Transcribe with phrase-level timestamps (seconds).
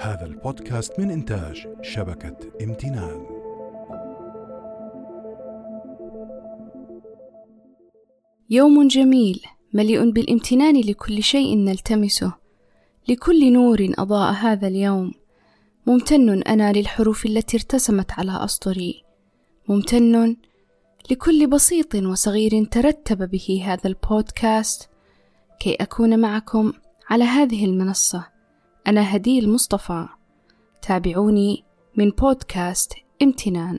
[0.00, 3.26] هذا البودكاست من إنتاج شبكة امتنان.
[8.50, 9.42] يوم جميل
[9.74, 12.32] مليء بالامتنان لكل شيء نلتمسه.
[13.08, 15.12] لكل نور أضاء هذا اليوم.
[15.86, 19.04] ممتن أنا للحروف التي ارتسمت على أسطري.
[19.68, 20.36] ممتن
[21.10, 24.88] لكل بسيط وصغير ترتب به هذا البودكاست.
[25.60, 26.72] كي أكون معكم
[27.10, 28.29] على هذه المنصة.
[28.86, 30.08] أنا هدي المصطفى.
[30.82, 31.64] تابعوني
[31.96, 33.78] من بودكاست امتنان.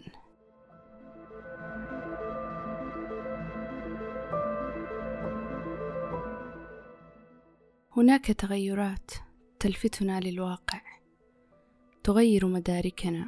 [7.98, 9.12] هناك تغيرات
[9.60, 10.82] تلفتنا للواقع.
[12.04, 13.28] تغير مداركنا.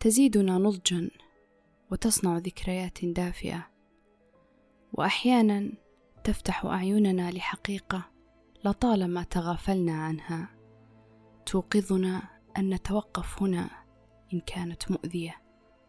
[0.00, 1.10] تزيدنا نضجا
[1.90, 3.66] وتصنع ذكريات دافئة.
[4.92, 5.72] واحيانا
[6.24, 8.02] تفتح أعيننا لحقيقة
[8.64, 10.55] لطالما تغافلنا عنها.
[11.46, 12.22] توقظنا
[12.58, 13.70] أن نتوقف هنا
[14.34, 15.34] إن كانت مؤذية.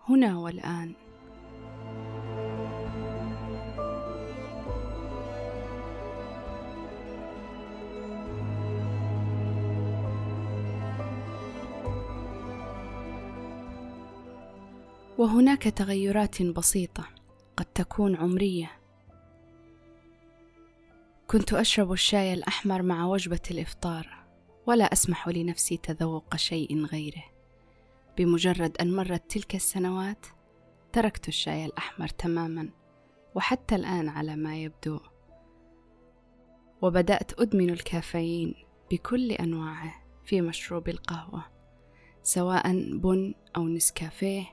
[0.09, 0.93] هنا والآن.
[15.17, 17.03] وهناك تغيرات بسيطة
[17.57, 18.71] قد تكون عمرية.
[21.27, 24.16] كنت أشرب الشاي الأحمر مع وجبة الإفطار.
[24.67, 27.23] ولا أسمح لنفسي تذوق شيء غيره.
[28.17, 30.25] بمجرد أن مرت تلك السنوات
[30.93, 32.69] تركت الشاي الأحمر تماما
[33.35, 34.99] وحتى الآن على ما يبدو.
[36.81, 38.55] وبدأت أدمن الكافيين
[38.91, 39.93] بكل أنواعه
[40.25, 41.45] في مشروب القهوة
[42.23, 44.45] سواء بن أو نسكافيه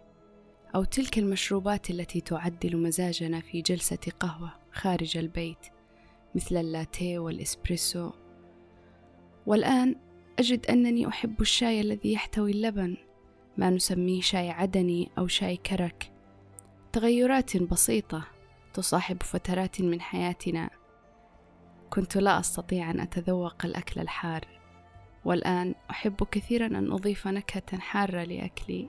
[0.74, 5.66] أو تلك المشروبات التي تعدل مزاجنا في جلسة قهوة خارج البيت
[6.34, 8.10] مثل اللاتيه والإسبريسو
[9.46, 9.96] والآن
[10.38, 12.96] أجد أنني أحب الشاي الذي يحتوي اللبن
[13.56, 16.12] ما نسميه شاي عدني أو شاي كرك.
[16.92, 18.24] تغيرات بسيطة
[18.74, 20.70] تصاحب فترات من حياتنا.
[21.90, 24.48] كنت لا أستطيع أن أتذوق الأكل الحار
[25.24, 28.88] والآن أحب كثيرا أن أضيف نكهة حارة لأكلي.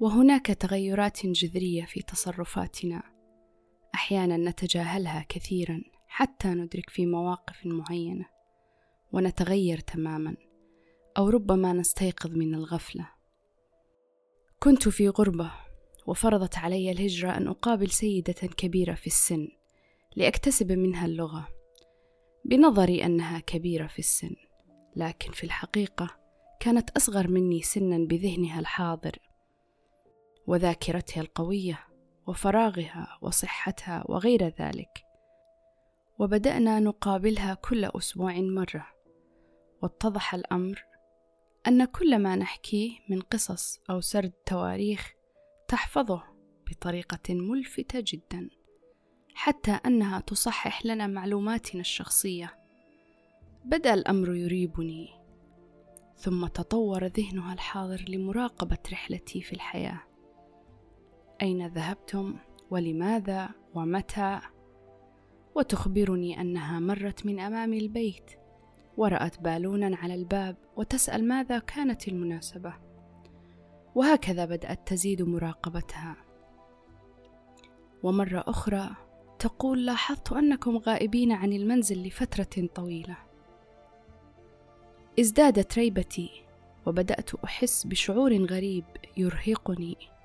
[0.00, 3.02] وهناك تغيرات جذرية في تصرفاتنا.
[3.94, 8.26] أحيانا نتجاهلها كثيرا حتى ندرك في مواقف معينة
[9.12, 10.36] ونتغير تماما
[11.18, 13.08] أو ربما نستيقظ من الغفلة.
[14.62, 15.52] كنت في غربة
[16.06, 19.48] وفرضت علي الهجرة أن أقابل سيدة كبيرة في السن
[20.16, 21.48] لأكتسب منها اللغة.
[22.44, 24.36] بنظري أنها كبيرة في السن
[24.96, 26.16] لكن في الحقيقة
[26.60, 29.18] كانت أصغر مني سنا بذهنها الحاضر.
[30.48, 31.86] وذاكرتها القوية
[32.26, 35.04] وفراغها وصحتها وغير ذلك.
[36.18, 38.86] وبدأنا نقابلها كل أسبوع مرة.
[39.82, 40.84] واتضح الأمر
[41.66, 45.12] أن كل ما نحكيه من قصص أو سرد تواريخ
[45.68, 46.22] تحفظه
[46.70, 48.50] بطريقة ملفتة جدا
[49.34, 52.54] حتى أنها تصحح لنا معلوماتنا الشخصية.
[53.64, 55.08] بدأ الأمر يريبني
[56.16, 60.07] ثم تطور ذهنها الحاضر لمراقبة رحلتي في الحياة.
[61.42, 62.36] أين ذهبتم؟
[62.70, 64.40] ولماذا؟ ومتى؟
[65.54, 68.30] وتخبرني أنها مرت من أمام البيت.
[68.96, 72.74] ورأت بالونا على الباب وتسأل ماذا كانت المناسبة.
[73.94, 76.16] وهكذا بدأت تزيد مراقبتها.
[78.02, 78.90] ومرة أخرى
[79.38, 83.16] تقول لاحظت أنكم غائبين عن المنزل لفترة طويلة.
[85.20, 86.30] ازدادت ريبتي
[86.86, 88.84] وبدأت أحس بشعور غريب
[89.16, 90.17] يرهقني.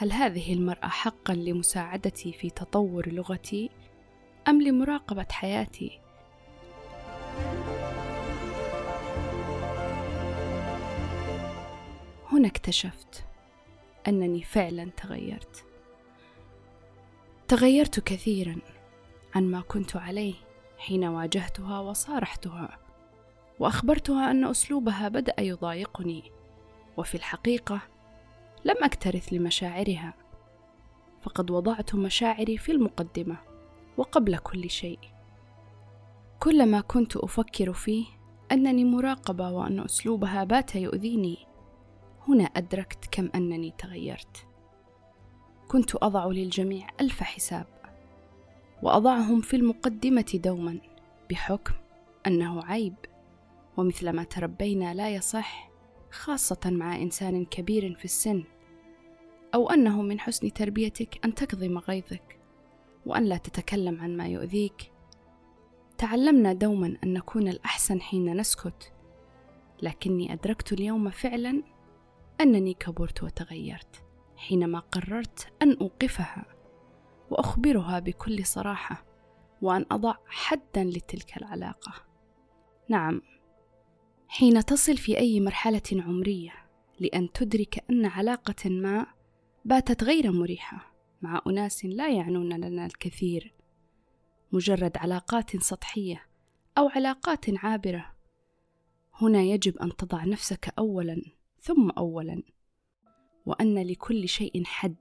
[0.00, 3.70] هل هذه المرأة حقا لمساعدتي في تطور لغتي
[4.48, 6.00] أم لمراقبة حياتي؟
[12.32, 13.24] هنا اكتشفت
[14.08, 15.64] أنني فعلا تغيرت
[17.48, 18.56] تغيرت كثيرا
[19.34, 20.34] عن ما كنت عليه
[20.78, 22.78] حين واجهتها وصارحتها
[23.58, 26.32] وأخبرتها أن أسلوبها بدأ يضايقني
[26.96, 27.97] وفي الحقيقة
[28.64, 30.14] لم أكترث لمشاعرها
[31.22, 33.36] فقد وضعت مشاعري في المقدمة
[33.96, 34.98] وقبل كل شيء.
[36.40, 38.06] كل ما كنت أفكر فيه
[38.52, 41.46] أنني مراقبة وأن أسلوبها بات يؤذيني
[42.28, 44.46] هنا أدركت كم أنني تغيرت.
[45.68, 47.66] كنت أضع للجميع ألف حساب
[48.82, 50.78] وأضعهم في المقدمة دوما
[51.30, 51.74] بحكم
[52.26, 52.94] أنه عيب
[53.76, 55.67] ومثلما تربينا لا يصح
[56.10, 58.44] خاصة مع إنسان كبير في السن
[59.54, 62.40] أو أنه من حسن تربيتك أن تكظم غيظك
[63.06, 64.92] وأن لا تتكلم عن ما يؤذيك.
[65.98, 68.92] تعلمنا دوما أن نكون الأحسن حين نسكت
[69.82, 71.62] لكني أدركت اليوم فعلا
[72.40, 74.04] أنني كبرت وتغيرت
[74.36, 76.44] حينما قررت أن أوقفها
[77.30, 79.04] وأخبرها بكل صراحة
[79.62, 81.92] وأن أضع حدا لتلك العلاقة.
[82.88, 83.22] نعم.
[84.30, 86.52] حين تصل في أي مرحلة عمرية
[87.00, 89.06] لأن تدرك أن علاقة ما
[89.64, 93.54] باتت غير مريحة مع أناس لا يعنون لنا الكثير.
[94.52, 96.26] مجرد علاقات سطحية
[96.78, 98.14] أو علاقات عابرة
[99.14, 101.22] هنا يجب أن تضع نفسك أولا
[101.60, 102.42] ثم أولا
[103.46, 104.96] وأن لكل شيء حد.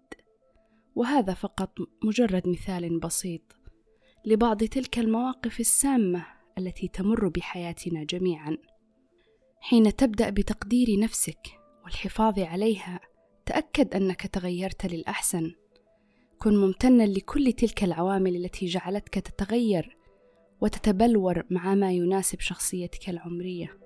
[0.95, 3.41] وهذا فقط مجرد مثال بسيط
[4.25, 6.25] لبعض تلك المواقف السامة
[6.57, 8.57] التي تمر بحياتنا جميعا.
[9.59, 11.47] حين تبدأ بتقدير نفسك
[11.83, 12.99] والحفاظ عليها
[13.45, 15.51] تأكد أنك تغيرت للأحسن.
[16.39, 19.97] كن ممتنا لكل تلك العوامل التي جعلتك تتغير
[20.61, 23.77] وتتبلور مع ما يناسب شخصيتك العمرية.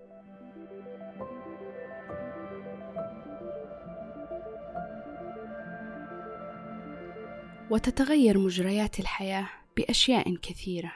[7.72, 10.94] وتتغير مجريات الحياة بأشياء كثيرة.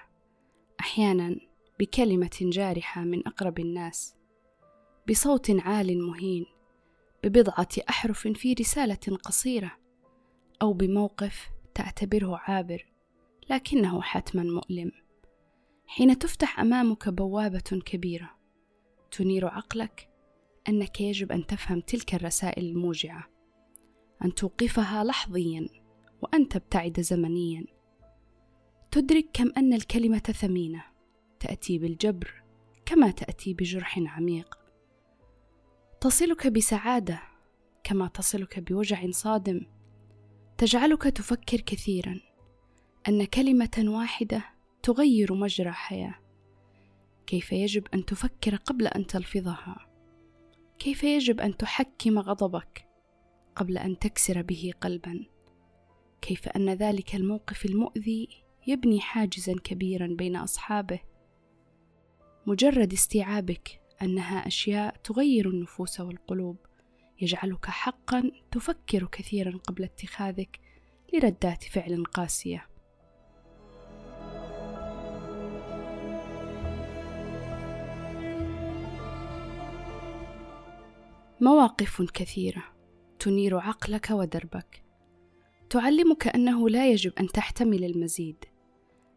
[0.80, 1.36] أحيانا
[1.80, 4.16] بكلمة جارحة من أقرب الناس.
[5.10, 6.46] بصوت عال مهين
[7.24, 9.72] ببضعة أحرف في رسالة قصيرة
[10.62, 12.86] أو بموقف تعتبره عابر
[13.50, 14.92] لكنه حتما مؤلم.
[15.88, 18.32] حين تفتح أمامك بوابة كبيرة
[19.12, 20.10] تنير عقلك
[20.70, 23.30] أنك يجب أن تفهم تلك الرسائل الموجعة
[24.26, 25.70] أن توقفها لحظيا
[26.22, 27.66] وأن تبتعد زمنيا.
[28.92, 30.84] تدرك كم أن الكلمة ثمينة
[31.40, 32.44] تأتي بالجبر
[32.86, 34.65] كما تأتي بجرح عميق.
[36.06, 37.22] تصلك بسعادة
[37.84, 39.62] كما تصلك بوجع صادم.
[40.58, 42.20] تجعلك تفكر كثيرا.
[43.08, 44.46] أن كلمة واحدة
[44.84, 46.16] تغير مجرى حياة.
[47.28, 49.88] كيف يجب أن تفكر قبل أن تلفظها؟
[50.80, 52.88] كيف يجب أن تحكم غضبك
[53.56, 55.26] قبل أن تكسر به قلبا؟
[56.22, 58.28] كيف أن ذلك الموقف المؤذي
[58.68, 61.00] يبني حاجزا كبيرا بين أصحابه؟
[62.46, 66.58] مجرد استيعابك أنها أشياء تغير النفوس والقلوب
[67.22, 70.60] يجعلك حقا تفكر كثيرا قبل اتخاذك
[71.14, 72.68] لردات فعل قاسية.
[81.42, 82.64] مواقف كثيرة
[83.20, 84.84] تنير عقلك ودربك.
[85.70, 88.46] تعلمك أنه لا يجب أن تحتمل المزيد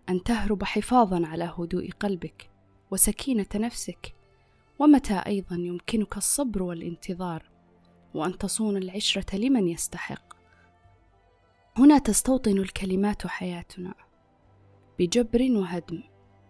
[0.08, 2.50] أن تهرب حفاظا على هدوء قلبك
[2.90, 4.17] وسكينة نفسك.
[4.78, 7.50] ومتى أيضا يمكنك الصبر والانتظار
[8.14, 10.34] وأن تصون العشرة لمن يستحق؟
[11.76, 13.94] هنا تستوطن الكلمات حياتنا
[14.98, 16.02] بجبر وهدم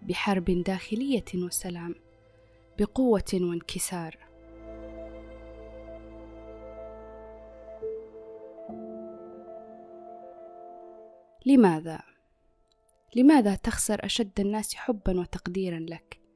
[0.02, 1.94] بحرب داخلية وسلام
[2.78, 4.18] بقوة وانكسار.
[11.46, 12.00] لماذا؟
[13.16, 16.27] لماذا تخسر أشد الناس حبا وتقديرا لك؟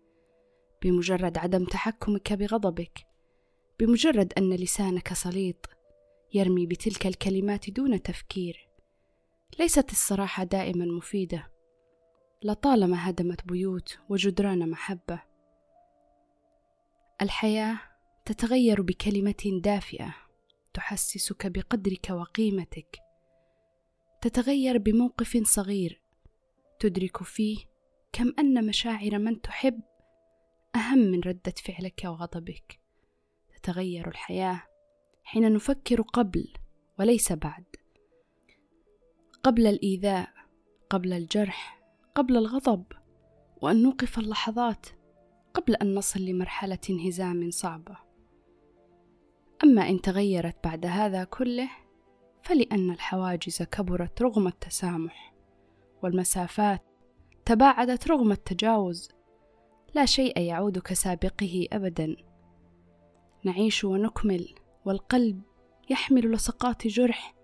[0.82, 3.06] بمجرد عدم تحكمك بغضبك
[3.80, 5.66] بمجرد أن لسانك سليط
[6.34, 8.68] يرمي بتلك الكلمات دون تفكير.
[9.58, 11.52] ليست الصراحة دائما مفيدة.
[12.44, 15.22] لطالما هدمت بيوت وجدران محبة
[17.22, 17.78] الحياة
[18.24, 20.14] تتغير بكلمة دافئة
[20.74, 22.98] تحسسك بقدرك وقيمتك
[24.20, 26.02] تتغير بموقف صغير
[26.78, 27.58] تدرك فيه
[28.12, 29.80] كم أن مشاعر من تحب
[30.76, 32.80] أهم من ردة فعلك وغضبك.
[33.54, 34.62] تتغير الحياة
[35.24, 36.52] حين نفكر قبل
[36.98, 37.64] وليس بعد.
[39.42, 40.28] قبل الإيذاء
[40.90, 41.82] قبل الجرح
[42.14, 42.84] قبل الغضب
[43.62, 44.86] وأن نوقف اللحظات
[45.54, 47.96] قبل أن نصل لمرحلة انهزام صعبة.
[49.64, 51.70] أما إن تغيرت بعد هذا كله
[52.42, 55.34] فلأن الحواجز كبرت رغم التسامح
[56.02, 56.82] والمسافات
[57.44, 59.08] تباعدت رغم التجاوز.
[59.94, 62.16] لا شيء يعود كسابقه أبدا.
[63.44, 65.42] نعيش ونكمل والقلب
[65.90, 67.34] يحمل لصقات جرح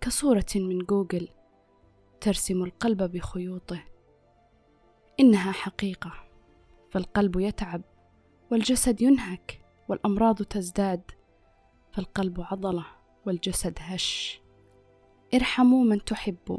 [0.00, 1.28] كصورة من جوجل
[2.20, 3.84] ترسم القلب بخيوطه.
[5.20, 6.12] إنها حقيقة
[6.90, 7.82] فالقلب يتعب
[8.50, 11.10] والجسد ينهك والأمراض تزداد
[11.92, 12.86] فالقلب عضلة
[13.26, 14.40] والجسد هش.
[15.34, 16.58] ارحموا من تحبوا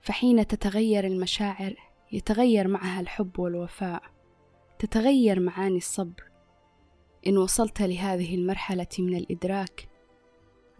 [0.00, 1.74] فحين تتغير المشاعر
[2.12, 4.13] يتغير معها الحب والوفاء.
[4.84, 6.24] تتغير معاني الصبر.
[7.26, 9.88] إن وصلت لهذه المرحلة من الإدراك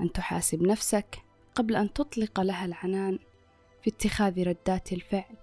[0.00, 1.18] أن تحاسب نفسك
[1.54, 3.18] قبل أن تطلق لها العنان
[3.82, 5.36] في اتخاذ ردات الفعل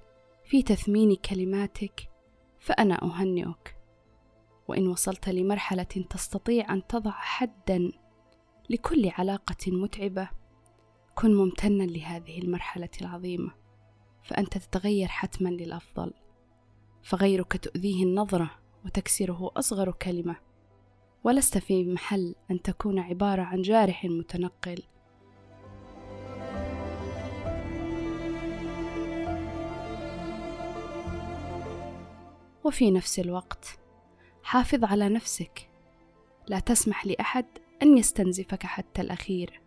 [0.45, 2.09] في تثمين كلماتك
[2.59, 3.75] فأنا أهنئك.
[4.67, 7.91] وإن وصلت لمرحلة تستطيع أن تضع حدا
[8.69, 10.29] لكل علاقة متعبة
[11.15, 13.51] كن ممتنا لهذه المرحلة العظيمة
[14.23, 16.13] فأنت تتغير حتما للأفضل.
[17.03, 18.51] فغيرك تؤذيه النظرة
[18.85, 20.35] وتكسره أصغر كلمة.
[21.23, 24.83] ولست في محل أن تكون عبارة عن جارح متنقل.
[32.63, 33.79] وفي نفس الوقت
[34.43, 35.69] حافظ على نفسك.
[36.47, 37.45] لا تسمح لأحد
[37.83, 39.61] أن يستنزفك حتى الأخير.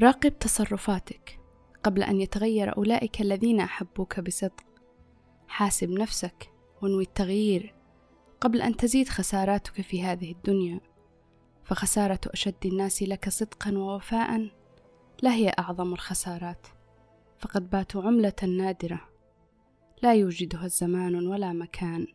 [0.00, 1.38] راقب تصرفاتك
[1.84, 4.71] قبل أن يتغير أولئك الذين أحبوك بصدق.
[5.52, 7.74] حاسب نفسك وانوي التغيير
[8.40, 10.80] قبل أن تزيد خساراتك في هذه الدنيا.
[11.64, 14.50] فخسارة أشد الناس لك صدقا ووفاء
[15.22, 16.66] لا هي أعظم الخسارات.
[17.38, 19.08] فقد باتوا عملة نادرة.
[20.02, 22.06] لا يوجدها الزمان ولا مكان.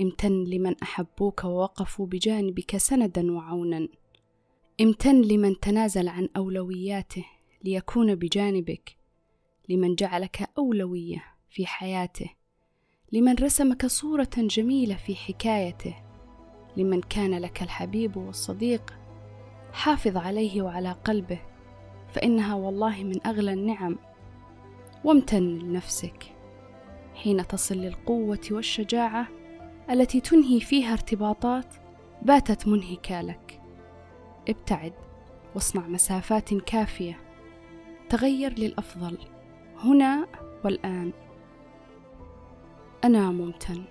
[0.00, 3.88] امتن لمن أحبوك ووقفوا بجانبك سندا وعونا.
[4.80, 7.26] امتن لمن تنازل عن أولوياته
[7.64, 8.96] ليكون بجانبك.
[9.68, 11.33] لمن جعلك أولوية.
[11.54, 12.30] في حياته
[13.12, 15.94] لمن رسمك صورة جميلة في حكايته
[16.76, 18.94] لمن كان لك الحبيب والصديق
[19.72, 21.38] حافظ عليه وعلى قلبه
[22.12, 23.98] فإنها والله من أغلى النعم.
[25.04, 26.24] وامتن لنفسك
[27.14, 29.28] حين تصل للقوة والشجاعة
[29.90, 31.74] التي تنهي فيها ارتباطات
[32.22, 33.60] باتت منهكه لك.
[34.48, 34.92] ابتعد
[35.54, 37.20] واصنع مسافات كافية
[38.08, 39.18] تغير للأفضل
[39.78, 40.26] هنا
[40.64, 41.12] والآن.
[43.04, 43.82] أنا ممتن.